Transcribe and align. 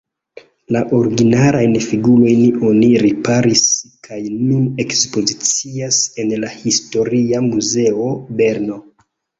La 0.75 0.79
originalajn 0.99 1.75
figurojn 1.83 2.63
oni 2.71 2.89
riparis 3.03 3.63
kaj 4.09 4.19
nun 4.33 4.67
ekspozicias 4.87 6.05
en 6.25 6.37
la 6.43 6.53
historia 6.59 7.49
muzeo 7.55 8.15
Berno. 8.43 8.85